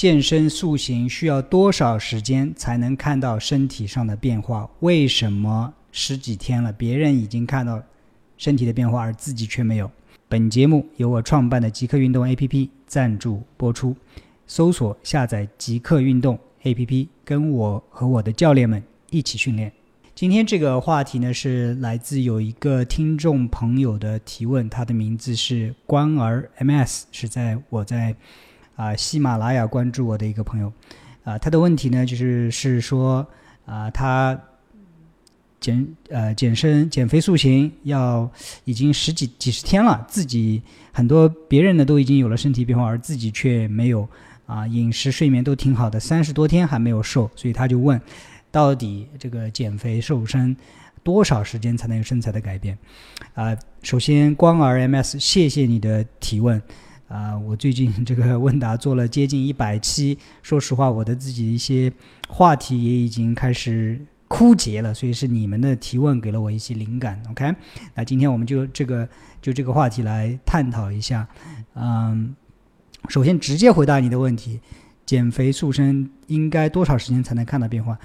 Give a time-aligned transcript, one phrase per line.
[0.00, 4.66] 健身塑形需要多少时间才能看到身体上的变化？
[4.80, 7.82] 为什么十几天了，别人已经看到
[8.38, 9.90] 身体的变化，而自己却没有？
[10.26, 13.94] 本节目由我创办的极客运动 APP 赞助播出。
[14.46, 19.70] 搜索下载极客运动 APP，跟我和我的教练们一起训练。
[20.14, 28.16] 今天这个话题呢，是来自有一个听众朋友的提问，他的名字是关儿 MS，是在我在
[28.80, 30.72] 啊喜马拉雅关注我的一个朋友
[31.22, 33.26] 啊，他的问题呢，就是是说
[33.66, 34.40] 啊，他
[35.60, 38.30] 减呃减身减肥塑形要
[38.64, 40.62] 已经十几几十天了，自己
[40.92, 44.08] 很多别人呢都已经有了身体变化，而自己却没有。
[44.46, 48.00] 啊，饮食睡眠都挺好的，三十多天还没有瘦，所以他就问，
[48.50, 50.56] 到底这个减肥瘦身
[51.04, 52.76] 多少时间才能有身材的改变？
[53.34, 56.60] 啊，首先光儿 MS，谢谢你的提问。
[57.10, 61.92] 啊，我最近这个问答做了接近一百期，说实话，我的自己一些
[62.28, 67.20] 话题也已经开始枯竭了，所以是你们的提问给了我一些灵感。
[67.30, 67.52] OK，
[67.96, 69.08] 那今天我们就这个
[69.42, 71.28] 就这个话题来探讨一下，
[71.74, 72.34] 嗯。
[73.08, 74.60] 首先，直接回答你的问题：
[75.06, 77.98] 减肥塑身应该多少时间才能看到变化？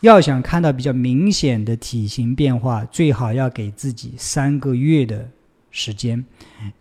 [0.00, 5.28] 要想看到比较明显的体型变化，最好要给自己三个月的
[5.76, 6.24] 时间。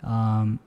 [0.02, 0.58] 嗯，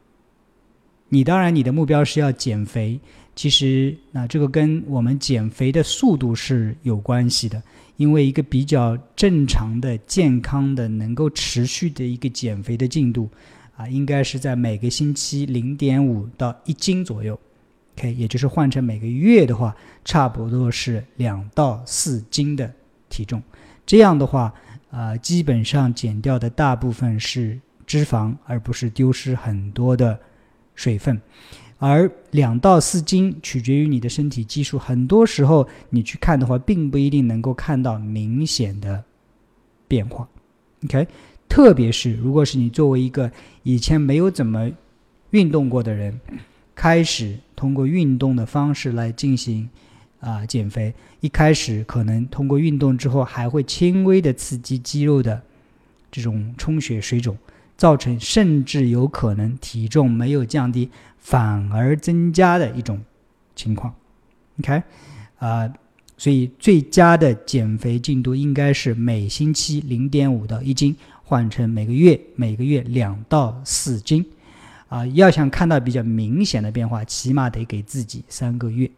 [1.09, 3.01] 你当然你的目标是要减肥，
[3.35, 7.63] 其实那这个跟我们减肥的速度是有关系的。
[7.97, 13.29] 因为一个比较正常的、健康的、能够持续的一个减肥的进度。
[13.75, 17.39] 啊，应该是在每个星期零点五到一斤左右
[17.97, 19.73] ，OK，也就是换成每个月的话，
[20.05, 22.69] 差不多是两到四斤的
[23.09, 23.41] 体重。
[23.87, 24.53] 这样的话，
[24.91, 27.57] 啊，基本上减掉的大部分是
[27.89, 30.21] 脂肪，而不是丢失很多的
[30.75, 31.21] 水分。
[31.79, 39.03] 而两到四斤取决于你的身体基数，很多时候你去看的话，并不一定能够看到明显的
[39.89, 40.29] 变化
[40.85, 41.09] ，OK。
[41.49, 43.33] 特别是如果是你作为一个
[43.63, 44.71] 以前没有怎么
[45.31, 46.21] 运动过的人，
[46.75, 49.71] 开始通过运动的方式来进行
[50.21, 55.41] 啊减肥，一开始可能通过运动之后还会轻微的刺激肌肉的
[56.11, 57.39] 这种充血水肿，
[57.79, 63.01] 造成甚至有可能体重没有降低反而增加的一种
[63.57, 63.95] 情况。
[64.59, 64.83] OK，
[65.39, 65.73] 啊，
[66.19, 70.95] 所以最佳的减肥进度应该是每星期零点五到一斤。
[71.31, 74.25] 换成每个月每个月两到四斤，
[74.89, 78.91] 啊，要想看到比较明显的变化，起码得给自己三个月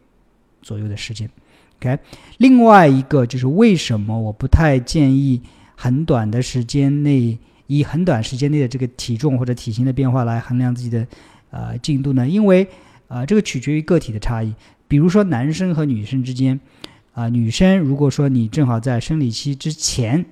[0.61, 1.29] 左右的时间。
[1.77, 1.99] OK，
[2.37, 5.41] 另外一个就是为什么我不太建议
[5.75, 7.37] 很短的时间内
[7.77, 11.07] 以很短时间内的这个体重或者体型的变化来衡量自己的
[11.51, 12.27] 呃进度呢？
[12.27, 12.67] 因为
[13.07, 14.53] 啊，这个取决于个体的差异。
[14.87, 16.59] 比如说男生和女生之间，
[17.13, 20.25] 啊，女生如果说你正好在生理期之前，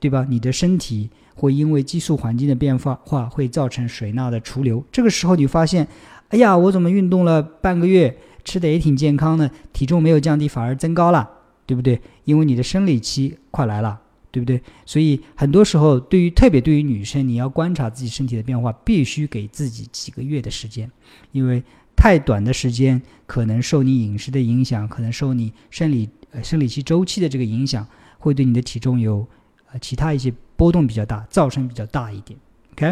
[0.00, 0.26] 对吧？
[0.28, 4.84] 你的身体会因为激素环境的变化，化会造成水钠的储留。
[4.90, 5.86] 这个时候你发现，
[6.28, 11.28] 哎呀，我怎么运动了半个月，吃的也挺健康的，体重没有降低，反而增高了，
[11.66, 12.00] 对不对？
[12.24, 14.00] 因为你的生理期快来了，
[14.32, 14.60] 对不对？
[14.84, 20.90] 所以很多时候，对于特别对于女生，你要观察自己身体的变化，必须给自己几个月的时间，
[21.30, 21.62] 因为
[21.94, 27.86] 太短的时间可能受你饮食的影响，可能受你生理呃生理期周期的这个影响，
[28.18, 29.24] 会对你的体重有
[29.70, 30.34] 呃其他一些。
[30.54, 32.38] 波动比较大，噪声比较大一点。
[32.74, 32.86] OK，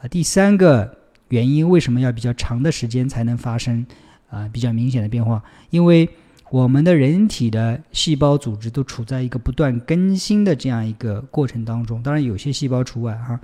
[0.00, 0.96] 啊，第三个
[1.28, 3.86] 原因为什么要比较长的时间才能发生
[4.30, 5.44] 啊比较明显的变化？
[5.68, 6.08] 因为
[6.50, 13.38] 我们的人体的细胞组织都处在一个不断更新的这样一个过程当中，当然有些细胞除外哈。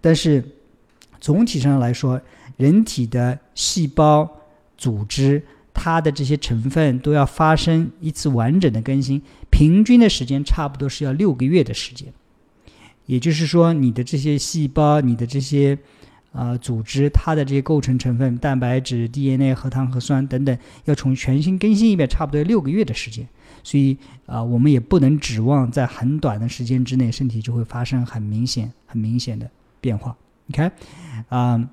[0.00, 0.44] 但是
[1.20, 2.20] 总体上来说，
[2.56, 4.28] 人体的细胞
[4.76, 12.12] 组织它的这些成分都要发生一次完整的更新，平均的时间差不多是要六个月的时间。
[13.06, 15.78] 也就是说，你的这些细胞、你的这些
[16.32, 23.26] 啊组织，它的这些构成成分，蛋白质、DNA、核糖核酸等等，要从全新更新一遍，差不多六个月的时间。
[23.62, 29.50] 所以啊，我们也不能指望在很短的时间之内，身体就会发生很明显、很明显的
[29.80, 30.16] 变化。
[30.50, 30.70] OK，
[31.28, 31.68] 啊，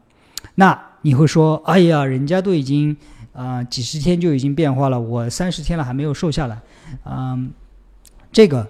[0.55, 2.97] 那你会说，哎呀，人家都已经
[3.33, 6.59] 啊几十天就已经变化了，我三十天了还没有瘦下来。
[7.05, 7.51] 嗯，
[8.31, 8.69] 这个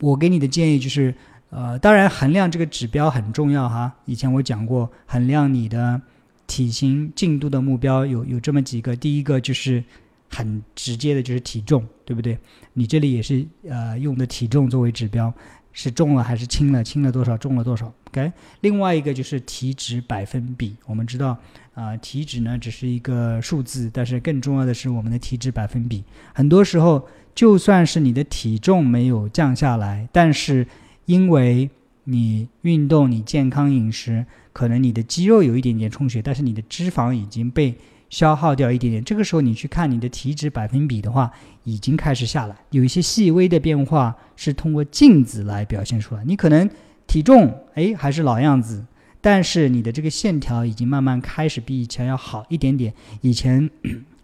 [0.00, 1.14] 我给你的建议就是。
[1.56, 3.90] 呃，当然，衡量这个指标很重要哈。
[4.04, 5.98] 以前我讲过，衡量你的
[6.46, 8.94] 体型进度的目标有有这么几个。
[8.94, 9.82] 第一个就是
[10.28, 12.38] 很直接的，就是体重，对不对？
[12.74, 15.32] 你这里也是呃用的体重作为指标。
[15.72, 17.90] 是重了还是轻了，轻了多少，重了多少。
[18.08, 18.30] OK，
[18.60, 20.76] 另外一个就是体脂百分比。
[20.84, 21.38] 我们知道
[21.74, 26.04] 啊，体脂呢只是一个数字，但是更重要的是我们的体脂百分比。
[26.34, 30.66] 很多时候，就算是你的体重没有降下来，但是
[31.06, 31.70] 因为
[32.04, 37.74] 你运动、你健康饮食，可能你的肌肉有一点点充血，但是你的脂肪已经被。
[38.08, 41.28] 消耗掉一点点，这个时候你去看你的体脂百分比的话，
[41.64, 46.22] 已经开始下来，有一些细微的变化是通过镜子来表现出来。
[46.24, 46.70] 你可能
[47.08, 48.86] 体重哎还是老样子，
[49.20, 52.94] 但是你的这个线条已经慢慢开始比以前要好一点点。
[53.22, 53.68] 以前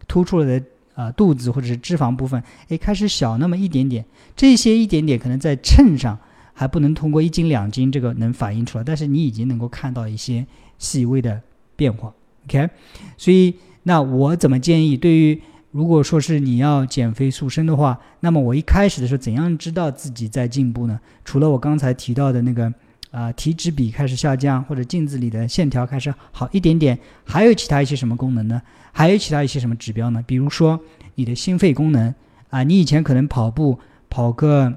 [0.06, 0.64] 突出了的
[0.94, 4.05] 啊肚子或者是脂肪部分，哎开始小那么一点点，
[4.37, 6.17] 这些一点点可能在秤上
[6.52, 10.46] 还不能通过一斤两斤这个能反映出来，但是你已经能够看到一些
[10.78, 11.40] 细微的
[11.76, 12.12] 变化。
[12.46, 12.69] OK，
[13.16, 13.54] 所以。
[13.84, 14.96] 那我怎么建议？
[14.96, 21.00] 对于如果说是你要减肥塑身的话，那么我一开始的时候怎样知道自己在进步呢？
[21.25, 22.72] 除了我刚才提到的那个
[23.10, 28.62] 啊体脂比开始下降，或者镜子里的线条开始好一点点，还有其他一些什么功能呢？
[28.93, 30.22] 还有其他一些什么指标呢？
[30.25, 30.78] 比如说
[31.16, 32.14] 你的心肺功能
[32.50, 34.72] 啊，你以前可能跑步跑个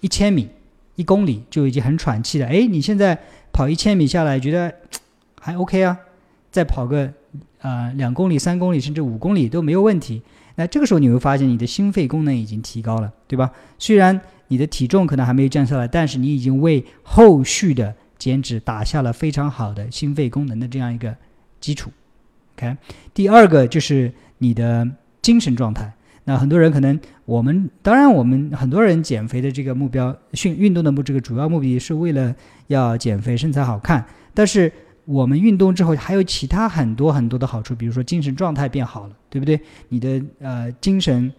[0.00, 0.48] 一千米、
[1.00, 3.18] 一公里就已经很喘气了，哎，你现在
[3.52, 4.74] 跑一千米下来觉得
[5.40, 5.98] 还 OK 啊，
[6.50, 7.12] 再跑个。
[7.62, 10.22] 呃，两公里、三公里甚至五公里都没有问题。
[10.54, 13.52] 那这个时候你会发现你的心肺功能已经提高了，对吧？
[13.78, 14.18] 虽然
[14.48, 21.14] 你的体重可能还没有降下来，但是你已经为后续的减脂打下了非常好的心肺功能的这样一个
[21.60, 21.90] 基础。
[22.56, 22.74] OK，
[23.12, 24.88] 第二个就是你的
[25.20, 25.92] 精神状态。
[26.24, 32.34] 那很多人可能，我们当然我们很多人减肥的这个目标、训运动的目这个主要目的是为了
[32.68, 34.72] 要减肥、身材好看，但是。
[35.06, 39.58] 我们运动之后还有其他很多很多的好处，比如说精神状态变好了，对不对？
[39.88, 41.32] 你的呃精神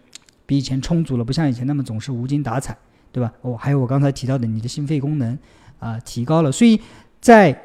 [0.46, 2.76] 比以前充足了，不像以前那么总是无精打采，
[3.14, 3.32] 对吧？
[3.42, 5.38] 哦，还有我刚才提到的，你的心肺功能
[5.80, 6.52] 啊提高了。
[6.52, 6.82] 所以
[7.22, 7.58] 在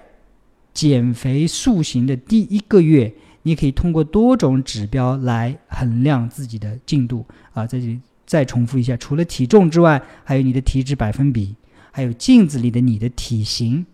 [0.72, 3.12] 减肥塑形的第一个月，
[3.46, 7.64] 你可以通过多种指标来衡量自己的进度啊。
[7.64, 11.54] 在这里再重复一下，除了体重之外，还有你的体脂百分比，
[11.92, 13.86] 还有镜子里的你的体型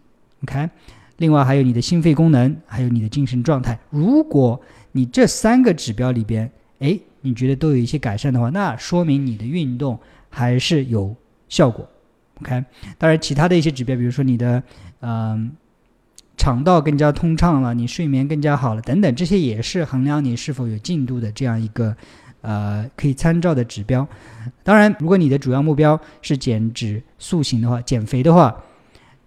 [0.44, 0.70] ，OK。
[1.19, 3.78] 另外还有你的心肺功能，还有你的精神状态。
[3.90, 4.58] 如果
[4.93, 10.00] 你这三个指标里边，哎，你觉得都有一些改善的话，那说明你的运动
[10.31, 11.14] 还是有
[11.50, 11.87] 效果。
[12.40, 12.64] OK，
[12.96, 14.62] 当然其他的一些指标，比如说你的
[15.00, 15.52] 嗯
[16.43, 21.94] 肠道更加通畅了，你睡眠更加好了等等，这些也是衡量你是否有进度的这样一个
[22.41, 24.05] 呃可以参照的指标。
[24.65, 28.56] 当然，如果你的主要目标是减脂塑形的话，减肥的话。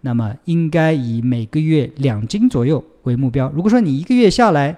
[0.02, 3.52] 那么应该以每个月两斤左右为目标。
[3.56, 4.78] 如果说你一个月下来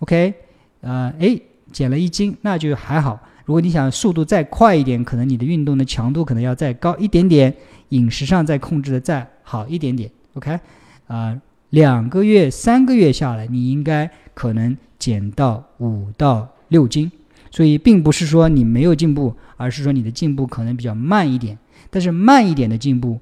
[0.00, 0.34] ，OK，
[0.82, 1.40] 呃，哎，
[1.72, 3.18] 减了一斤，那就还好。
[3.46, 7.54] 如果你想速度再快一点，可能你的运动的强度可能要再高一点点，
[7.90, 10.60] 饮食上再控制的再好一点点，OK，
[11.06, 11.34] 啊，
[11.70, 17.10] 两个月、三个月下来，你应该可能减到五到六斤。
[17.50, 21.58] 所以并不是说你没有进步，而是说你的进步可能比较慢一点。
[21.90, 23.18] 但是慢一点的进步。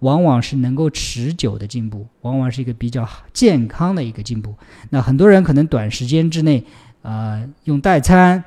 [0.00, 4.54] 往往是能够持久的进步，往往是一个比较健康的一个进步。
[4.90, 6.62] 那很多人可能短时间之内，
[7.00, 8.44] 啊，用代餐、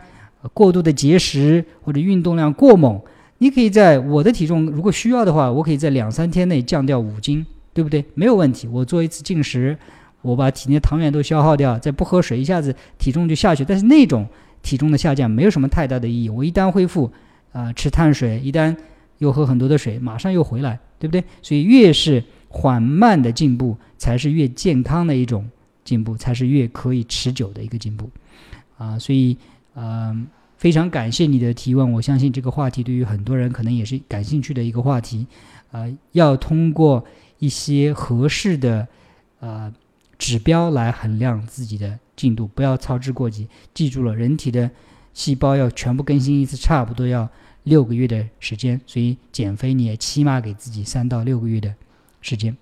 [0.54, 3.02] 过度的节食或者运动量过猛，
[3.40, 7.44] 你可以在我的体重如果需要的话，我可以在两三天内降掉五斤，
[7.74, 8.04] 对不对？
[8.14, 8.68] 没有问题。
[8.68, 9.78] 我做一次进食，
[10.22, 13.66] 我把体内糖原都消耗掉，再不喝水，一下子体重就下去。
[13.66, 14.28] 但是那种
[14.62, 16.30] 体重的下降没有什么太大的意义。
[16.30, 17.12] 我一旦恢复，
[17.52, 18.76] 啊，吃碳水，一旦
[19.20, 20.80] 又喝很多的水，马上又回来。
[21.00, 21.24] 对不对？
[21.42, 25.50] 所以越是缓慢的进步，才是越健康的一种
[25.86, 28.10] 进步，才是越可以持久的一个进步，
[28.78, 29.00] 啊！
[29.00, 29.38] 所以，
[29.76, 30.28] 嗯，
[30.58, 31.90] 非常感谢你的提问。
[31.90, 35.26] 我相信这个话题对于很多人可能也是感兴趣的一个话题，
[35.72, 37.02] 啊，要通过
[37.40, 38.88] 一些合适的
[39.40, 39.74] 呃
[40.18, 43.48] 指标来衡量自己的进度，不要操之过急。
[43.74, 44.70] 记住了，人体的
[45.14, 47.28] 细胞要全部更新一次，差不多要。
[47.64, 51.76] 六个月的时间，所以减肥你也起码给自己三到六个月的
[52.22, 52.56] 时间，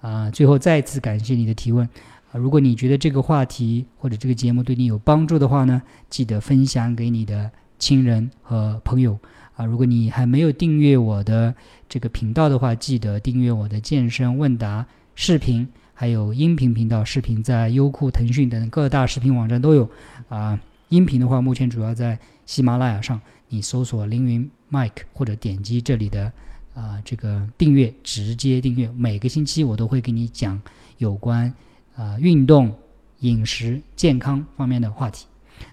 [0.00, 1.88] 啊，最后再次感谢你的提问，
[2.30, 5.80] 啊，如果你觉得这个话题或者这个节目对你有帮助的话呢，
[6.10, 9.18] 记得分享给你的亲人和朋友，
[9.56, 11.54] 啊，如果你还没有订阅我的
[11.88, 19.88] 这个频道的话，记得订阅我的健身问答视频，还有音频频道视频，在优酷、腾讯等各大视频网站都有，
[20.28, 20.58] 啊，
[20.88, 23.20] 音频的话目前主要在喜马拉雅上。
[23.50, 26.32] 你搜索凌云 Mike 或者点击这里的
[26.74, 28.90] 啊这个订阅，直接订阅。
[28.96, 30.60] 每个星期我都会给你讲
[30.98, 31.52] 有关
[31.94, 32.74] 啊运动、
[33.20, 35.26] 饮食、健康方面的话题。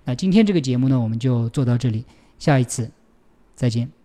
[0.06, 2.06] 那今天这个节目呢，我们就做到这里，
[2.38, 2.92] 下一次
[3.56, 4.01] 再见。